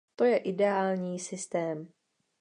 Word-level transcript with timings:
To 0.17 0.23
je 0.23 0.37
ideální 0.37 1.19
systém. 1.19 1.87